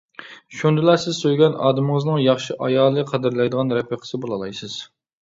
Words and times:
شۇندىلا 0.59 0.93
سىز 1.01 1.17
سۆيگەن 1.17 1.57
ئادىمىڭىزنىڭ 1.67 2.17
ياخشى 2.21 2.55
ئايالى 2.67 3.03
قەدىرلەيدىغان 3.11 3.75
رەپىقىسى 3.81 4.21
بولالايسىز. 4.25 4.79